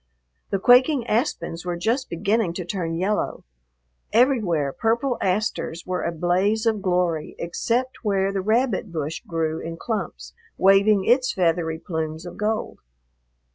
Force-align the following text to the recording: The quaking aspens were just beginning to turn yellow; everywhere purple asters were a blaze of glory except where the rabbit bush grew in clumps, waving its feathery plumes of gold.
The 0.49 0.57
quaking 0.57 1.05
aspens 1.05 1.63
were 1.63 1.77
just 1.77 2.09
beginning 2.09 2.53
to 2.53 2.65
turn 2.65 2.95
yellow; 2.95 3.43
everywhere 4.11 4.73
purple 4.73 5.15
asters 5.21 5.83
were 5.85 6.01
a 6.01 6.11
blaze 6.11 6.65
of 6.65 6.81
glory 6.81 7.35
except 7.37 7.97
where 8.03 8.33
the 8.33 8.41
rabbit 8.41 8.91
bush 8.91 9.21
grew 9.27 9.59
in 9.61 9.77
clumps, 9.77 10.33
waving 10.57 11.05
its 11.05 11.31
feathery 11.31 11.77
plumes 11.77 12.25
of 12.25 12.35
gold. 12.35 12.79